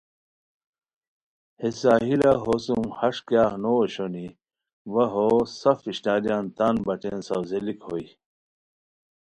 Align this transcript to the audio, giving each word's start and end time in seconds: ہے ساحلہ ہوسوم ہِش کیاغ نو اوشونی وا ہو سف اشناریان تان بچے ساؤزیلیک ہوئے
ہے 1.59 1.69
ساحلہ 1.81 2.31
ہوسوم 2.43 2.83
ہِش 2.97 3.17
کیاغ 3.27 3.51
نو 3.61 3.71
اوشونی 3.79 4.27
وا 4.93 5.03
ہو 5.13 5.27
سف 5.61 5.79
اشناریان 5.91 6.45
تان 6.57 6.75
بچے 6.87 7.13
ساؤزیلیک 7.27 7.79
ہوئے 7.87 8.05